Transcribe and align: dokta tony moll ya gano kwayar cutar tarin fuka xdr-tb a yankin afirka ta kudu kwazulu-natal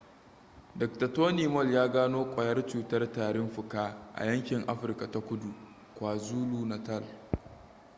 dokta 0.75 1.07
tony 1.07 1.47
moll 1.47 1.69
ya 1.73 1.87
gano 1.87 2.25
kwayar 2.33 2.65
cutar 2.65 3.11
tarin 3.13 3.49
fuka 3.49 3.83
xdr-tb 3.89 4.13
a 4.15 4.25
yankin 4.25 4.65
afirka 4.67 5.11
ta 5.11 5.19
kudu 5.19 5.51
kwazulu-natal 5.95 7.03